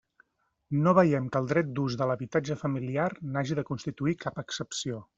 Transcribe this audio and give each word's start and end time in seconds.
No 0.85 0.93
veiem 0.99 1.27
que 1.35 1.41
el 1.43 1.51
dret 1.51 1.69
d'ús 1.79 1.99
de 2.01 2.09
l'habitatge 2.13 2.59
familiar 2.65 3.07
n'hagi 3.37 3.59
de 3.63 3.67
constituir 3.71 4.21
cap 4.29 4.47
excepció. 4.49 5.09